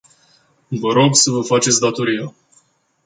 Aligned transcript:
Vă 0.67 0.93
rog 0.93 1.15
să 1.15 1.29
vă 1.31 1.41
faceți 1.41 1.79
datoria! 1.79 2.33